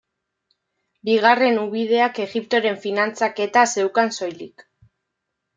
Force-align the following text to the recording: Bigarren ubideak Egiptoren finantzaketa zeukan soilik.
Bigarren 1.09 1.59
ubideak 1.65 2.17
Egiptoren 2.25 2.81
finantzaketa 2.87 3.67
zeukan 3.77 4.13
soilik. 4.17 4.69